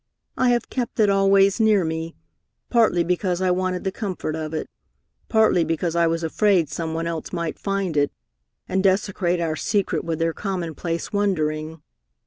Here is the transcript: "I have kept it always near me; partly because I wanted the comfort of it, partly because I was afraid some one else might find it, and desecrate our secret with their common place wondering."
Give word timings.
"I 0.35 0.49
have 0.49 0.71
kept 0.71 0.99
it 0.99 1.11
always 1.11 1.59
near 1.59 1.85
me; 1.85 2.15
partly 2.71 3.03
because 3.03 3.39
I 3.39 3.51
wanted 3.51 3.83
the 3.83 3.91
comfort 3.91 4.35
of 4.35 4.51
it, 4.51 4.67
partly 5.29 5.63
because 5.63 5.95
I 5.95 6.07
was 6.07 6.23
afraid 6.23 6.69
some 6.71 6.95
one 6.95 7.05
else 7.05 7.31
might 7.31 7.59
find 7.59 7.95
it, 7.95 8.11
and 8.67 8.83
desecrate 8.83 9.39
our 9.39 9.55
secret 9.55 10.03
with 10.03 10.17
their 10.17 10.33
common 10.33 10.73
place 10.73 11.13
wondering." 11.13 11.83